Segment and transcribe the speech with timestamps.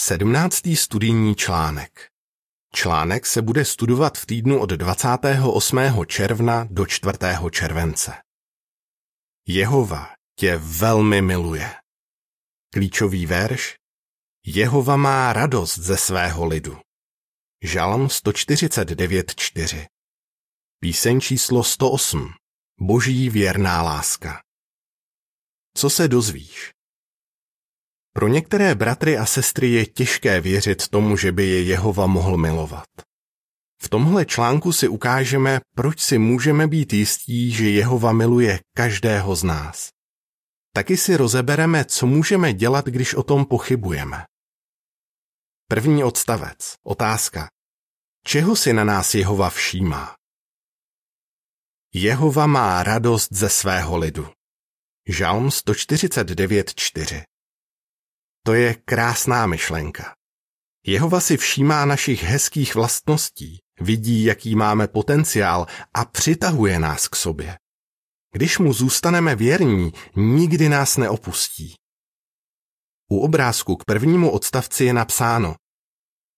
[0.00, 2.08] Sedmnáctý studijní článek.
[2.74, 5.78] Článek se bude studovat v týdnu od 28.
[6.06, 7.18] června do 4.
[7.50, 8.12] července.
[9.46, 11.74] Jehova tě velmi miluje.
[12.72, 13.76] Klíčový verš
[14.46, 16.80] Jehova má radost ze svého lidu.
[17.62, 19.86] Žalm 149.4
[20.80, 22.34] Píseň číslo 108
[22.80, 24.42] Boží věrná láska
[25.76, 26.77] Co se dozvíš?
[28.18, 32.86] Pro některé bratry a sestry je těžké věřit tomu, že by je Jehova mohl milovat.
[33.82, 39.42] V tomhle článku si ukážeme, proč si můžeme být jistí, že Jehova miluje každého z
[39.44, 39.88] nás.
[40.72, 44.24] Taky si rozebereme, co můžeme dělat, když o tom pochybujeme.
[45.68, 46.74] První odstavec.
[46.84, 47.48] Otázka.
[48.24, 50.14] Čeho si na nás Jehova všímá?
[51.94, 54.28] Jehova má radost ze svého lidu.
[55.08, 57.37] Žalm 149.4
[58.42, 60.14] To je krásná myšlenka.
[60.86, 67.58] Jehova si všímá našich hezkých vlastností, vidí, jaký máme potenciál a přitahuje nás k sobě.
[68.32, 71.74] Když mu zůstaneme věrní, nikdy nás neopustí.
[73.10, 75.56] U obrázku k prvnímu odstavci je napsáno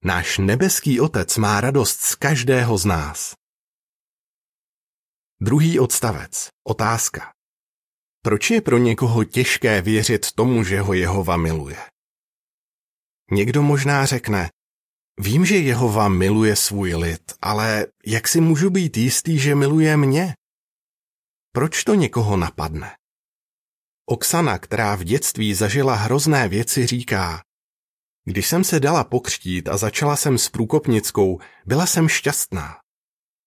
[0.04, 3.34] Náš nebeský otec má radost z každého z nás.
[5.40, 6.48] Druhý odstavec.
[6.68, 7.32] Otázka.
[8.22, 11.76] Proč je pro někoho těžké věřit tomu, že ho Jehova miluje?
[13.30, 14.50] Někdo možná řekne,
[15.20, 20.34] vím, že Jehova miluje svůj lid, ale jak si můžu být jistý, že miluje mě?
[21.52, 22.96] Proč to někoho napadne?
[24.06, 27.42] Oksana, která v dětství zažila hrozné věci, říká,
[28.24, 32.80] když jsem se dala pokřtít a začala jsem s průkopnickou, byla jsem šťastná.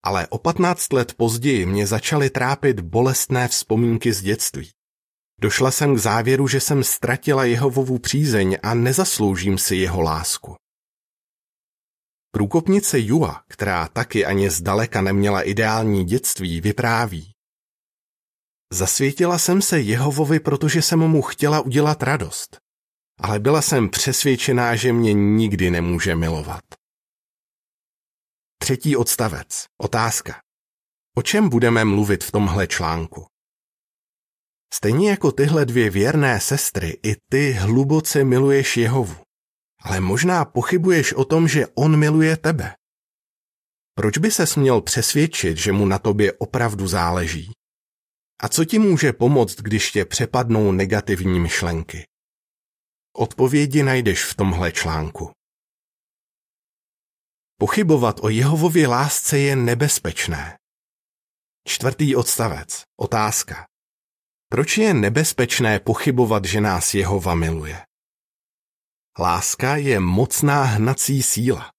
[0.03, 4.69] Ale o 15 let později mě začaly trápit bolestné vzpomínky z dětství.
[5.41, 10.55] Došla jsem k závěru, že jsem ztratila Jehovovu přízeň a nezasloužím si jeho lásku.
[12.31, 17.31] Průkopnice Jua, která taky ani zdaleka neměla ideální dětství, vypráví.
[18.73, 22.57] Zasvětila jsem se Jehovovi, protože jsem mu chtěla udělat radost,
[23.19, 26.63] ale byla jsem přesvědčená, že mě nikdy nemůže milovat.
[28.63, 29.65] Třetí odstavec.
[29.81, 30.41] Otázka.
[31.17, 33.25] O čem budeme mluvit v tomhle článku?
[34.73, 39.15] Stejně jako tyhle dvě věrné sestry, i ty hluboce miluješ Jehovu.
[39.81, 42.75] Ale možná pochybuješ o tom, že on miluje tebe.
[43.95, 47.51] Proč by se směl přesvědčit, že mu na tobě opravdu záleží?
[48.41, 52.05] A co ti může pomoct, když tě přepadnou negativní myšlenky?
[53.17, 55.31] Odpovědi najdeš v tomhle článku.
[57.63, 60.57] Pochybovat o Jehovově lásce je nebezpečné.
[61.67, 62.83] Čtvrtý odstavec.
[62.99, 63.65] Otázka.
[64.49, 67.81] Proč je nebezpečné pochybovat, že nás Jehova miluje?
[69.19, 71.71] Láska je mocná hnací síla.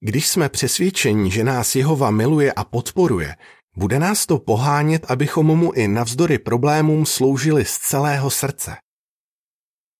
[0.00, 3.36] Když jsme přesvědčeni, že nás Jehova miluje a podporuje,
[3.76, 8.76] bude nás to pohánět, abychom mu i navzdory problémům sloužili z celého srdce.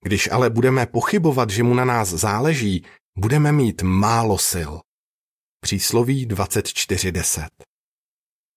[0.04, 2.84] Když ale budeme pochybovat, že mu na nás záleží,
[3.18, 4.72] budeme mít málo sil.
[5.64, 7.48] Přísloví 24.10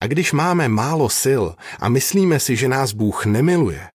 [0.02, 1.44] A když máme málo sil
[1.80, 3.90] a myslíme si, že nás Bůh nemiluje,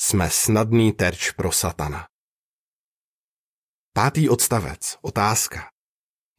[0.00, 2.06] jsme snadný terč pro satana.
[3.94, 4.98] Pátý odstavec.
[5.02, 5.70] Otázka.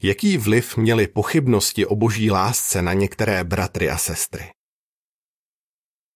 [0.03, 4.51] Jaký vliv měly pochybnosti o boží lásce na některé bratry a sestry?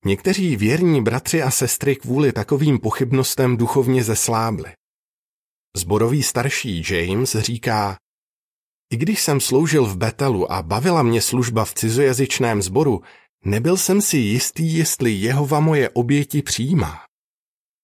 [0.06, 4.73] Někteří věrní bratři a sestry kvůli takovým pochybnostem duchovně zeslábli.
[5.75, 7.97] Zborový starší James říká,
[8.89, 13.01] i když jsem sloužil v Betelu a bavila mě služba v cizojazyčném sboru,
[13.45, 16.99] nebyl jsem si jistý, jestli Jehova moje oběti přijímá.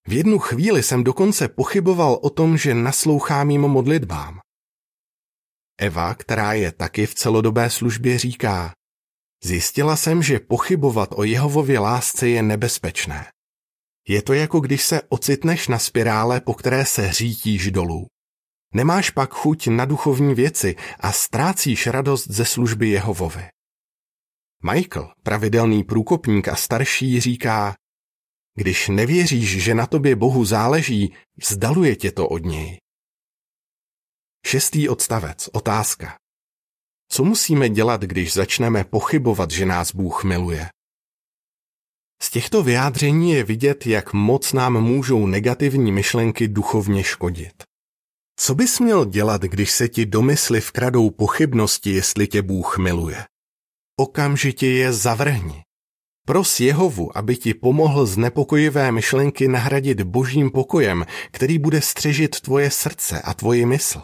[0.07, 4.39] V jednu chvíli jsem dokonce pochyboval o tom, že naslouchám mým modlitbám.
[5.77, 8.73] Eva, která je taky v celodobé službě, říká,
[9.43, 13.25] zjistila jsem, že pochybovat o Jehovově lásce je nebezpečné.
[14.07, 18.07] Je to jako když se ocitneš na spirále, po které se řítíš dolů.
[18.73, 23.47] Nemáš pak chuť na duchovní věci a ztrácíš radost ze služby Jehovovi.
[24.71, 27.75] Michael, pravidelný průkopník a starší, říká,
[28.55, 32.77] když nevěříš, že na tobě Bohu záleží, vzdaluje tě to od něj.
[34.45, 35.49] Šestý odstavec.
[35.53, 36.17] Otázka.
[37.09, 40.69] Co musíme dělat, když začneme pochybovat, že nás Bůh miluje?
[42.21, 47.63] Z těchto vyjádření je vidět, jak moc nám můžou negativní myšlenky duchovně škodit.
[48.35, 53.25] Co bys měl dělat, když se ti do mysli vkradou pochybnosti, jestli tě Bůh miluje?
[53.99, 55.63] Okamžitě je zavrhni.
[56.25, 62.71] Pros Jehovu, aby ti pomohl z nepokojivé myšlenky nahradit božím pokojem, který bude střežit tvoje
[62.71, 64.01] srdce a tvoji mysl.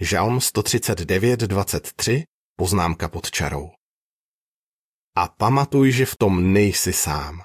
[0.00, 2.24] Žalm 139.23,
[2.56, 3.70] poznámka pod čarou.
[5.16, 7.42] A pamatuj, že v tom nejsi sám.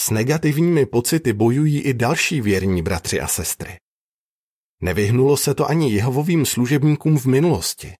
[0.00, 3.81] S negativními pocity bojují i další věrní bratři a sestry.
[4.84, 7.94] Nevyhnulo se to ani Jehovovým služebníkům v minulosti.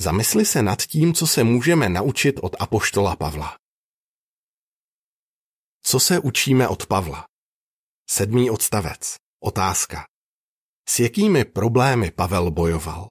[0.00, 3.56] Zamysli se nad tím, co se můžeme naučit od apoštola Pavla.
[5.82, 7.26] Co se učíme od Pavla?
[8.08, 9.16] Sedmý odstavec.
[9.42, 10.06] Otázka.
[10.88, 13.08] S jakými problémy Pavel bojoval?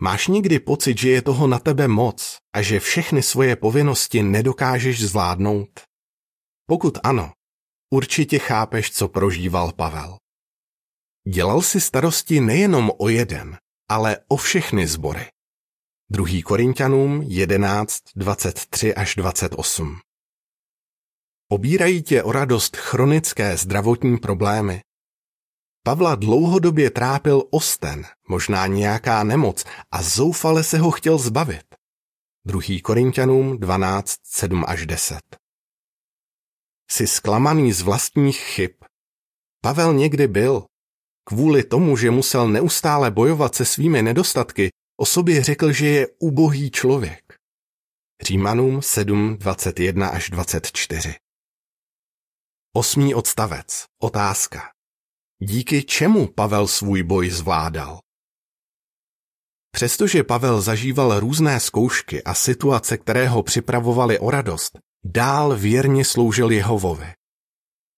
[0.00, 5.06] Máš někdy pocit, že je toho na tebe moc a že všechny svoje povinnosti nedokážeš
[5.06, 5.80] zvládnout?
[6.66, 7.32] Pokud ano,
[7.90, 10.18] určitě chápeš, co prožíval Pavel.
[11.28, 13.58] Dělal si starosti nejenom o jeden,
[13.88, 15.26] ale o všechny sbory.
[16.10, 16.42] 2.
[16.44, 20.00] Korintianům 11, 23 až 28.
[21.48, 24.80] Obírají tě o radost chronické zdravotní problémy.
[25.82, 31.66] Pavla dlouhodobě trápil osten, možná nějaká nemoc a zoufale se ho chtěl zbavit.
[32.44, 32.60] 2.
[32.82, 35.20] Korintianům 12, 7 až 10.
[36.90, 38.70] Jsi zklamaný z vlastních chyb.
[39.60, 40.66] Pavel někdy byl.
[41.28, 44.70] Kvůli tomu, že musel neustále bojovat se svými nedostatky,
[45.00, 47.34] o sobě řekl, že je ubohý člověk.
[48.22, 51.14] Římanům 7, 21 až 24.
[52.76, 53.84] Osmý odstavec.
[54.02, 54.70] Otázka.
[55.42, 57.98] Díky čemu Pavel svůj boj zvládal?
[59.70, 66.50] Přestože Pavel zažíval různé zkoušky a situace, které ho připravovaly o radost, dál věrně sloužil
[66.50, 67.12] Jehovovi.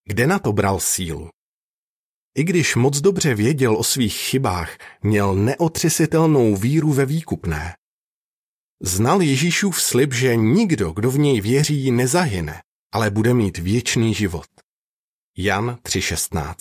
[0.04, 1.30] Kde na to bral sílu?
[2.34, 7.74] I když moc dobře věděl o svých chybách, měl neotřesitelnou víru ve výkupné.
[8.82, 14.46] Znal Ježíšův slib, že nikdo, kdo v něj věří, nezahyne, ale bude mít věčný život.
[15.38, 16.54] Jan 3.16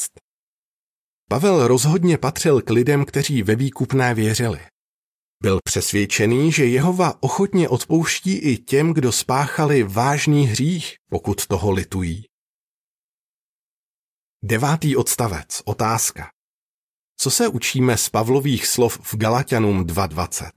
[1.30, 4.60] Pavel rozhodně patřil k lidem, kteří ve výkupné věřili.
[5.44, 12.24] Byl přesvědčený, že Jehova ochotně odpouští i těm, kdo spáchali vážný hřích, pokud toho litují.
[14.44, 15.62] Devátý odstavec.
[15.66, 16.32] Otázka.
[17.18, 20.52] Co se učíme z Pavlových slov v Galatianům 2.20?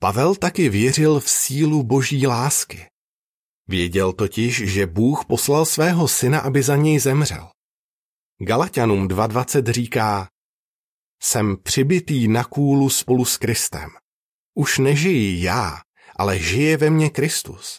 [0.00, 2.86] Pavel taky věřil v sílu boží lásky.
[3.68, 7.50] Věděl totiž, že Bůh poslal svého syna, aby za něj zemřel.
[8.40, 10.28] Galatianům 2.20 říká,
[11.22, 13.90] jsem přibitý na kůlu spolu s Kristem.
[14.54, 15.82] Už nežijí já,
[16.16, 17.78] ale žije ve mně Kristus.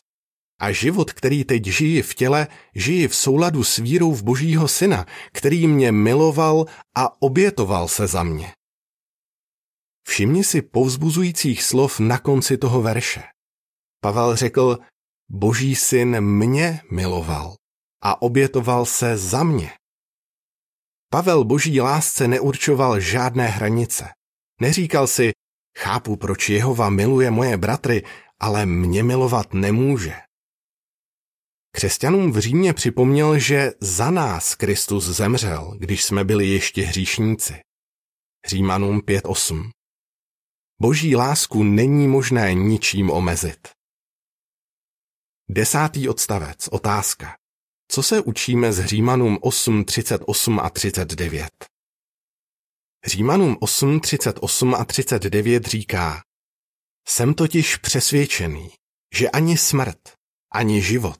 [0.60, 5.06] A život, který teď žiji v těle, žiji v souladu s vírou v Božího Syna,
[5.32, 6.66] který mě miloval
[6.96, 8.54] a obětoval se za mě.
[10.08, 13.24] Všimni si povzbuzujících slov na konci toho verše.
[14.02, 14.78] Pavel řekl,
[15.30, 17.56] Boží syn mě miloval
[18.04, 19.72] a obětoval se za mě.
[21.12, 24.10] Pavel boží lásce neurčoval žádné hranice.
[24.62, 25.32] Neříkal si,
[25.78, 28.04] chápu, proč Jehova miluje moje bratry,
[28.40, 30.14] ale mě milovat nemůže.
[31.72, 37.62] Křesťanům v Římě připomněl, že za nás Kristus zemřel, když jsme byli ještě hříšníci.
[38.48, 39.70] Římanům 5.8
[40.82, 43.68] Boží lásku není možné ničím omezit.
[45.50, 46.68] Desátý odstavec.
[46.68, 47.38] Otázka.
[47.92, 51.50] Co se učíme z Římanům 8, 38 a 39?
[53.06, 56.24] Římanům 8, 38 a 39 říká
[57.08, 58.70] Jsem totiž přesvědčený,
[59.16, 60.00] že ani smrt,
[60.54, 61.20] ani život,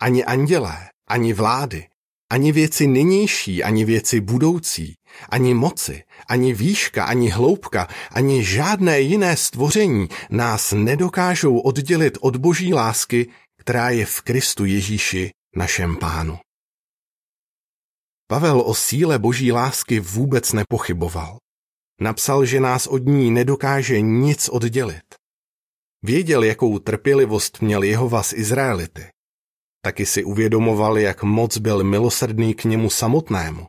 [0.00, 1.88] ani andělé, ani vlády,
[2.30, 4.94] ani věci nynější, ani věci budoucí,
[5.28, 12.74] ani moci, ani výška, ani hloubka, ani žádné jiné stvoření nás nedokážou oddělit od boží
[12.74, 16.38] lásky, která je v Kristu Ježíši, našem pánu.
[18.28, 21.38] Pavel o síle boží lásky vůbec nepochyboval.
[22.00, 25.14] Napsal, že nás od ní nedokáže nic oddělit.
[26.02, 29.06] Věděl, jakou trpělivost měl Jehova z Izraelity.
[29.86, 33.66] Taky si uvědomoval, jak moc byl milosrdný k němu samotnému.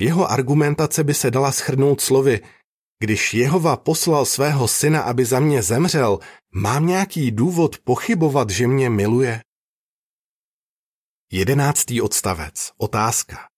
[0.00, 2.40] Jeho argumentace by se dala schrnout slovy
[3.00, 6.18] když Jehova poslal svého syna, aby za mě zemřel,
[6.54, 9.40] mám nějaký důvod pochybovat, že mě miluje?
[11.32, 12.72] Jedenáctý odstavec.
[12.76, 13.48] Otázka.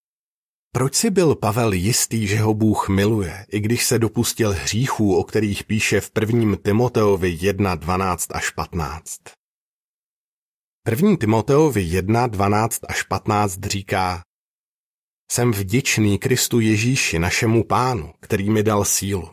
[0.73, 5.25] Proč si byl Pavel jistý, že ho Bůh miluje, i když se dopustil hříchů, o
[5.25, 9.40] kterých píše v prvním Timoteovi 1, 12 až 15?
[10.91, 14.23] První Timoteovi 1, 12 až 15 říká
[15.31, 19.31] Jsem vděčný Kristu Ježíši, našemu pánu, který mi dal sílu.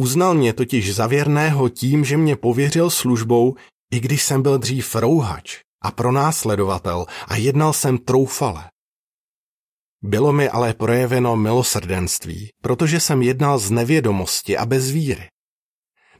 [0.00, 3.54] Uznal mě totiž za věrného tím, že mě pověřil službou,
[3.92, 8.64] i když jsem byl dřív rouhač a pronásledovatel a jednal jsem troufale.
[10.02, 15.28] Bylo mi ale projeveno milosrdenství, protože jsem jednal z nevědomosti a bez víry.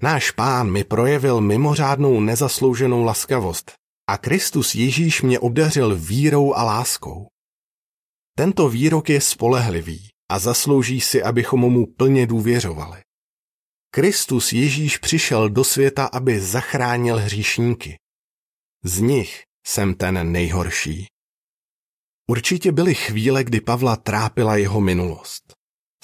[0.02, 7.27] Náš pán mi projevil mimořádnou nezaslouženou laskavost a Kristus Ježíš mě obdařil vírou a láskou.
[8.37, 13.01] Tento výrok je spolehlivý a zaslouží si, abychom mu plně důvěřovali.
[13.91, 17.99] Kristus Ježíš přišel do světa, aby zachránil hříšníky.
[18.85, 21.07] Z nich jsem ten nejhorší.
[22.31, 25.55] Určitě byly chvíle, kdy Pavla trápila jeho minulost.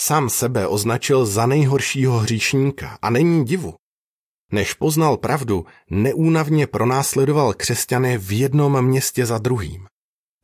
[0.01, 3.75] Sám sebe označil za nejhoršího hříšníka a není divu.
[4.53, 9.87] Než poznal pravdu, neúnavně pronásledoval křesťany v jednom městě za druhým.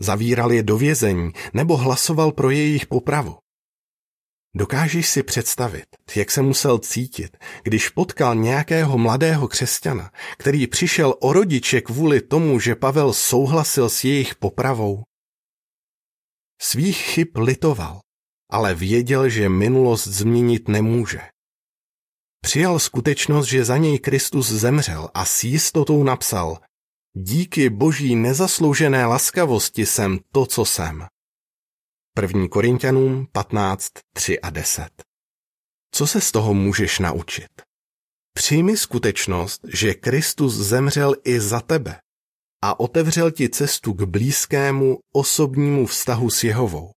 [0.03, 3.37] Zavíral je do vězení nebo hlasoval pro jejich popravu.
[4.57, 5.87] Dokážeš si představit,
[6.17, 12.61] jak se musel cítit, když potkal nějakého mladého křesťana, který přišel o rodiče kvůli tomu,
[12.61, 15.03] že Pavel souhlasil s jejich popravou?
[16.61, 18.01] Svých chyb litoval,
[18.51, 21.21] ale věděl, že minulost změnit nemůže.
[22.47, 26.59] Přijal skutečnost, že za něj Kristus zemřel a s jistotou napsal
[27.17, 31.07] Díky boží nezasloužené laskavosti jsem to, co jsem.
[32.23, 32.49] 1.
[32.49, 34.89] Korintianům 15, 3 a 10.
[35.95, 37.51] Co se z toho můžeš naučit?
[38.33, 42.01] Přijmi skutečnost, že Kristus zemřel i za tebe
[42.63, 46.91] a otevřel ti cestu k blízkému osobnímu vztahu s Jehovou.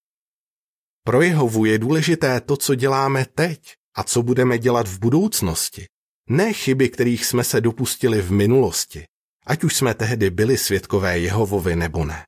[1.04, 5.86] Pro Jehovu je důležité to, co děláme teď a co budeme dělat v budoucnosti,
[6.30, 9.06] ne chyby, kterých jsme se dopustili v minulosti,
[9.46, 12.26] ať už jsme tehdy byli svědkové Jehovovi nebo ne.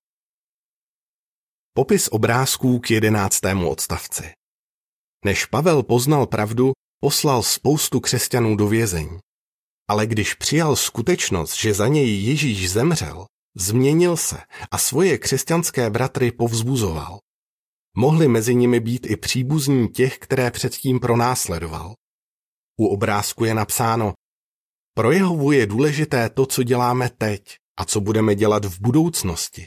[1.74, 4.34] Popis obrázků k jedenáctému odstavci.
[5.26, 9.20] Než Pavel poznal pravdu, poslal spoustu křesťanů do vězení.
[9.88, 13.26] Ale když přijal skutečnost, že za něj Ježíš zemřel,
[13.56, 14.38] změnil se
[14.72, 17.20] a svoje křesťanské bratry povzbuzoval.
[17.98, 21.94] Mohli mezi nimi být i příbuzní těch, které předtím pronásledoval.
[22.80, 24.14] U obrázku je napsáno,
[24.94, 29.66] pro Jehovu je důležité to, co děláme teď a co budeme dělat v budoucnosti,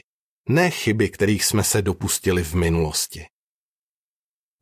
[0.48, 3.26] ne chyby, kterých jsme se dopustili v minulosti.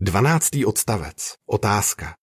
[0.01, 1.35] Dvanáctý odstavec.
[1.47, 2.15] Otázka.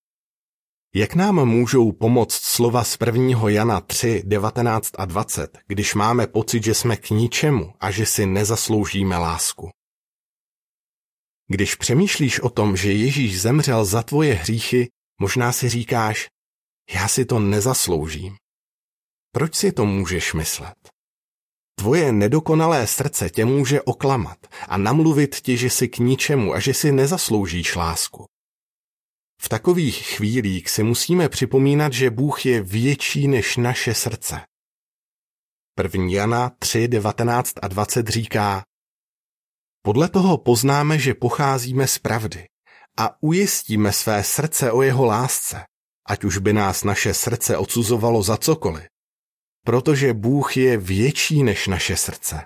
[0.94, 3.50] Jak nám můžou pomoct slova z 1.
[3.50, 8.26] Jana 3, 19 a 20, když máme pocit, že jsme k ničemu a že si
[8.26, 9.70] nezasloužíme lásku?
[11.52, 14.88] Když přemýšlíš o tom, že Ježíš zemřel za tvoje hříchy,
[15.20, 16.28] možná si říkáš,
[16.90, 18.36] já si to nezasloužím.
[19.32, 20.74] Proč si to můžeš myslet?
[21.78, 24.38] Tvoje nedokonalé srdce tě může oklamat
[24.68, 28.24] a namluvit ti, že si k ničemu a že si nezasloužíš lásku.
[29.42, 34.40] V takových chvílích si musíme připomínat, že Bůh je větší než naše srdce.
[35.82, 36.04] 1.
[36.10, 38.62] Jana 3, 19 a 20 říká
[39.82, 42.46] Podle toho poznáme, že pocházíme z pravdy
[42.98, 45.64] a ujistíme své srdce o jeho lásce,
[46.08, 48.90] ať už by nás naše srdce odsuzovalo za cokoliv
[49.64, 52.42] protože Bůh je větší než naše srdce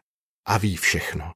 [0.47, 1.33] a ví všechno.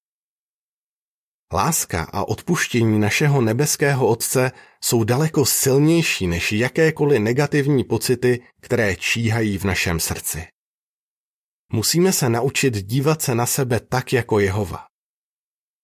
[1.53, 4.53] Láska a odpuštění našeho nebeského Otce
[4.85, 10.47] jsou daleko silnější než jakékoliv negativní pocity, které číhají v našem srdci.
[11.73, 14.87] Musíme se naučit dívat se na sebe tak jako Jehova.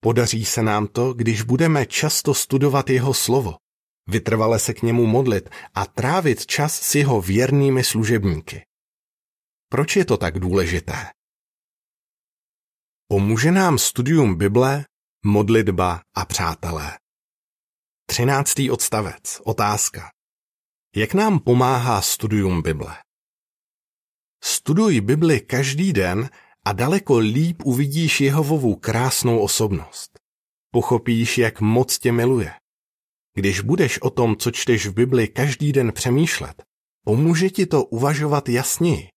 [0.04, 3.56] Podaří se nám to, když budeme často studovat jeho slovo,
[4.06, 8.66] vytrvale se k němu modlit a trávit čas s jeho věrnými služebníky.
[9.68, 11.10] Proč je to tak důležité?
[13.08, 14.84] Pomůže nám studium Bible,
[15.24, 16.98] modlitba a přátelé.
[18.06, 19.40] Třináctý odstavec.
[19.44, 20.10] Otázka.
[20.96, 22.96] Jak nám pomáhá studium Bible?
[24.42, 26.30] Studuj Bibli každý den
[26.64, 30.18] a daleko líp uvidíš Jehovovu krásnou osobnost.
[30.70, 32.52] Pochopíš, jak moc tě miluje.
[33.34, 36.62] Když budeš o tom, co čteš v Bibli každý den přemýšlet,
[37.04, 39.08] pomůže ti to uvažovat jasněji.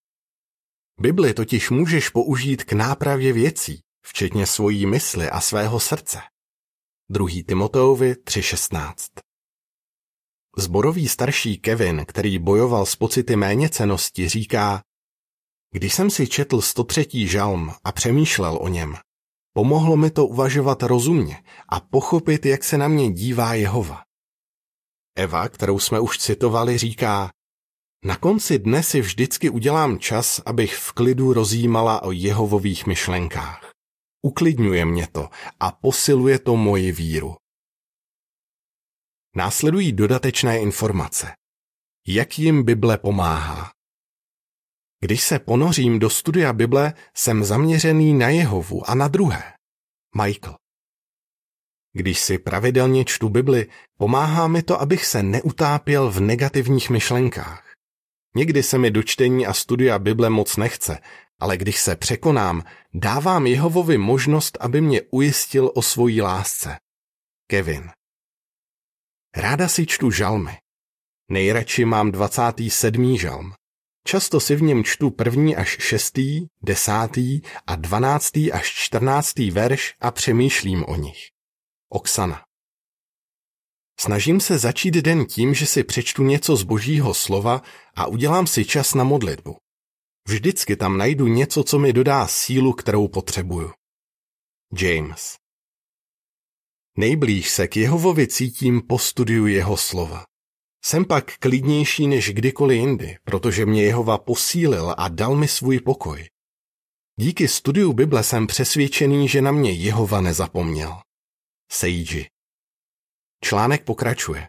[1.01, 6.20] Bibli totiž můžeš použít k nápravě věcí, včetně svojí mysli a svého srdce.
[7.10, 7.27] 2.
[7.48, 8.94] Timoteovi 3.16
[10.58, 14.82] Zborový starší Kevin, který bojoval s pocity méněcenosti, říká
[15.77, 17.27] Když jsem si četl 103.
[17.27, 18.96] žalm a přemýšlel o něm,
[19.53, 24.01] pomohlo mi to uvažovat rozumně a pochopit, jak se na mě dívá Jehova.
[25.17, 27.29] Eva, kterou jsme už citovali, říká
[28.05, 33.72] na konci dne si vždycky udělám čas, abych v klidu rozjímala o jehovových myšlenkách.
[34.22, 35.29] Uklidňuje mě to
[35.60, 37.36] a posiluje to moji víru.
[39.36, 41.31] Následují dodatečné informace.
[42.07, 43.76] Jak jim Bible pomáhá?
[45.00, 49.54] Když se ponořím do studia Bible, jsem zaměřený na Jehovu a na druhé.
[50.16, 50.56] Michael.
[51.94, 57.74] Když si pravidelně čtu Bibli, pomáhá mi to, abych se neutápěl v negativních myšlenkách.
[58.36, 61.00] Někdy se mi do čtení a studia Bible moc nechce,
[61.39, 62.63] ale když se překonám,
[62.94, 66.77] dávám Jehovovi možnost, aby mě ujistil o svojí lásce.
[67.48, 67.89] Kevin
[69.36, 70.58] Ráda si čtu žalmy.
[71.32, 73.18] Nejradši mám 27.
[73.18, 73.54] žalm.
[74.07, 80.11] Často si v něm čtu první až šestý, desátý a dvanáctý až čtrnáctý verš a
[80.11, 81.17] přemýšlím o nich.
[81.89, 82.45] Oksana
[83.99, 87.61] Snažím se začít den tím, že si přečtu něco z božího slova
[87.95, 89.57] a udělám si čas na modlitbu.
[90.27, 93.71] Vždycky tam najdu něco, co mi dodá sílu, kterou potřebuju.
[94.81, 95.35] James
[96.97, 100.25] Nejblíž se k Jehovovi cítím po studiu jeho slova.
[100.86, 106.29] Jsem pak klidnější než kdykoliv jindy, protože mě Jehova posílil a dal mi svůj pokoj.
[107.19, 111.01] Díky studiu Bible jsem přesvědčený, že na mě Jehova nezapomněl.
[111.72, 112.27] Seiji.
[113.43, 114.48] Článek pokračuje.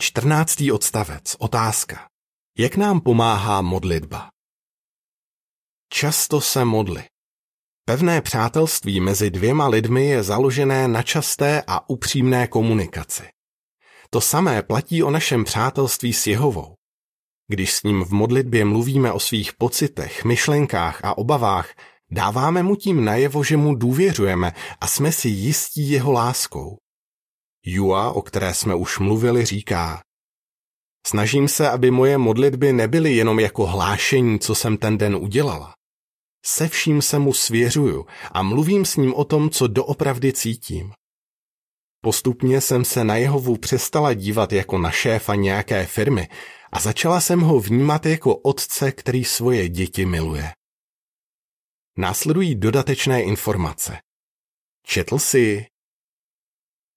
[0.00, 1.36] Čtrnáctý odstavec.
[1.38, 2.08] Otázka.
[2.58, 4.30] Jak nám pomáhá modlitba?
[5.92, 7.04] Často se modli.
[7.84, 13.28] Pevné přátelství mezi dvěma lidmi je založené na časté a upřímné komunikaci.
[14.10, 16.74] To samé platí o našem přátelství s Jehovou.
[17.48, 21.74] Když s ním v modlitbě mluvíme o svých pocitech, myšlenkách a obavách,
[22.10, 26.76] dáváme mu tím najevo, že mu důvěřujeme a jsme si jistí jeho láskou.
[27.64, 30.02] Jua, o které jsme už mluvili, říká
[31.06, 35.74] Snažím se, aby moje modlitby nebyly jenom jako hlášení, co jsem ten den udělala.
[36.44, 40.92] Se vším se mu svěřuju a mluvím s ním o tom, co doopravdy cítím.
[42.00, 46.28] Postupně jsem se na Jehovu přestala dívat jako na šéfa nějaké firmy
[46.72, 50.52] a začala jsem ho vnímat jako otce, který svoje děti miluje.
[51.98, 53.98] Následují dodatečné informace.
[54.86, 55.66] Četl si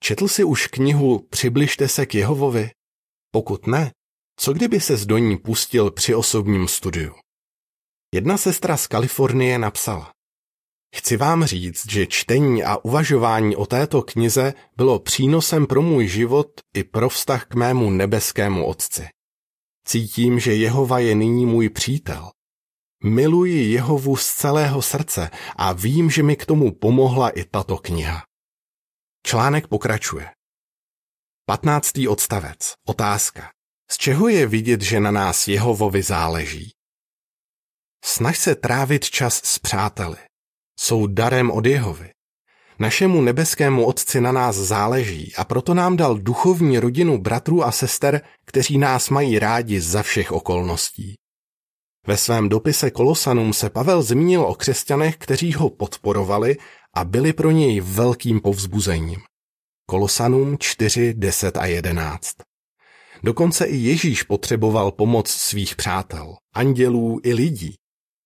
[0.03, 2.69] Četl si už knihu Přibližte se k Jehovovi?
[3.31, 3.91] Pokud ne,
[4.39, 7.15] co kdyby se do ní pustil při osobním studiu?
[8.15, 10.13] Jedna sestra z Kalifornie napsala.
[10.95, 16.61] Chci vám říct, že čtení a uvažování o této knize bylo přínosem pro můj život
[16.73, 19.07] i pro vztah k mému nebeskému Otci.
[19.85, 22.31] Cítím, že Jehova je nyní můj přítel.
[23.03, 28.23] Miluji Jehovu z celého srdce a vím, že mi k tomu pomohla i tato kniha.
[29.25, 30.31] Článek pokračuje.
[31.45, 31.91] 15.
[32.09, 32.73] odstavec.
[32.87, 33.51] Otázka.
[33.91, 36.71] Z čeho je vidět, že na nás Jehovovi záleží?
[38.03, 40.17] Snaž se trávit čas s přáteli.
[40.79, 42.11] Jsou darem od Jehovy.
[42.79, 48.21] Našemu nebeskému Otci na nás záleží a proto nám dal duchovní rodinu bratrů a sester,
[48.45, 51.15] kteří nás mají rádi za všech okolností.
[52.07, 56.57] Ve svém dopise Kolosanům se Pavel zmínil o křesťanech, kteří ho podporovali
[56.95, 59.19] a byli pro něj velkým povzbuzením.
[59.85, 62.31] Kolosanům 4, 10 a 11.
[63.23, 67.75] Dokonce i Ježíš potřeboval pomoc svých přátel, andělů i lidí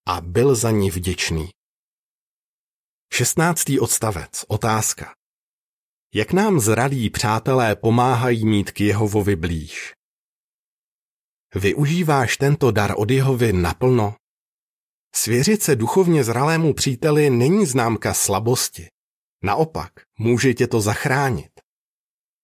[0.08, 1.50] a byl za ní vděčný.
[3.14, 3.64] 16.
[3.80, 4.46] odstavec.
[4.48, 5.14] Otázka.
[6.14, 9.94] Jak nám zralí přátelé pomáhají mít k Jehovovi blíž?
[11.56, 14.16] Využíváš tento dar od Jehovy naplno?
[15.16, 18.88] Svěřit se duchovně zralému příteli není známka slabosti.
[19.44, 21.52] Naopak, může tě to zachránit.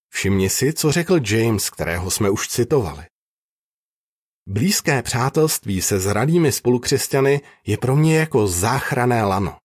[0.10, 3.06] Všimni si, co řekl James, kterého jsme už citovali.
[4.47, 9.58] Blízké přátelství se zradými spolukřesťany je pro mě jako záchrané lano.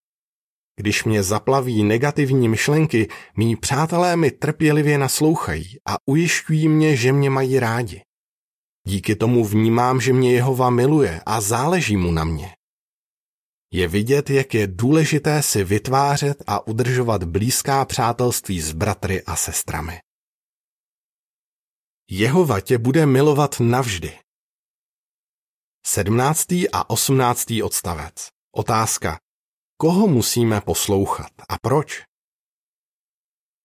[0.79, 7.29] Když mě zaplaví negativní myšlenky, mý přátelé mi trpělivě naslouchají a ujišťují mě, že mě
[7.29, 8.01] mají rádi.
[8.87, 12.55] Díky tomu vnímám, že mě Jehova miluje a záleží mu na mě.
[13.73, 19.99] Je vidět, jak je důležité si vytvářet a udržovat blízká přátelství s bratry a sestrami.
[22.09, 24.19] Jehova tě bude milovat navždy.
[25.85, 26.51] 17.
[26.51, 27.47] a 18.
[27.63, 28.27] odstavec.
[28.55, 29.19] Otázka.
[29.79, 32.03] Koho musíme poslouchat a proč?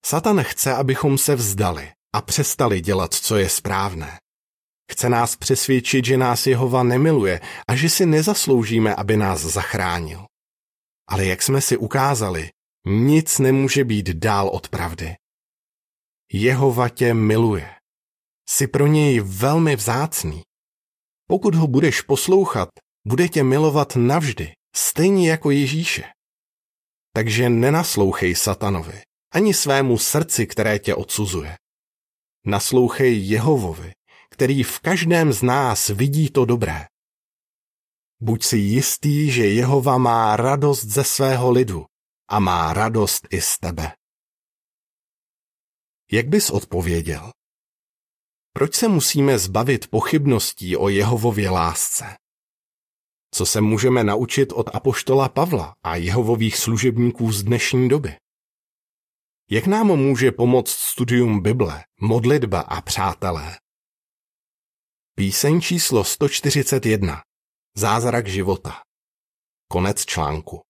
[0.07, 4.19] Satan chce, abychom se vzdali a přestali dělat, co je správné.
[4.93, 10.27] Chce nás přesvědčit, že nás Jehova nemiluje a že si nezasloužíme, aby nás zachránil.
[11.09, 12.51] Ale jak jsme si ukázali,
[12.87, 15.15] nic nemůže být dál od pravdy.
[16.33, 17.75] Jehova tě miluje.
[18.49, 20.43] Jsi pro něj velmi vzácný.
[21.29, 22.69] Pokud ho budeš poslouchat,
[23.07, 26.05] bude tě milovat navždy, stejně jako Ježíše.
[27.15, 31.59] Takže nenaslouchej satanovi, ani svému srdci, které tě odsuzuje.
[32.47, 33.93] Naslouchej Jehovovi,
[34.31, 36.87] který v každém z nás vidí to dobré.
[38.21, 41.87] Buď si jistý, že Jehova má radost ze svého lidu
[42.29, 43.97] a má radost i z tebe.
[46.13, 47.33] Jak bys odpověděl?
[48.53, 52.17] Proč se musíme zbavit pochybností o Jehovově lásce?
[53.35, 58.17] Co se můžeme naučit od apoštola Pavla a Jehovových služebníků z dnešní doby?
[59.51, 63.59] Jak nám může pomoct studium Bible, modlitba a přátelé?
[65.17, 67.23] Píseň číslo 141.
[67.77, 68.81] Zázrak života.
[69.69, 70.61] Konec článku.